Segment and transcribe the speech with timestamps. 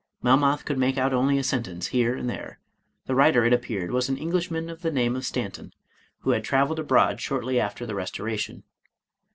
[0.23, 2.57] —Melmoth could make out only a sen tence here and there.
[3.05, 4.29] The writer, it appeared, was an i68 Charles Robert Maturin
[4.63, 5.71] Englishman of the name of Stanton,
[6.21, 8.63] who had traveled abroad shortly after the Restoration.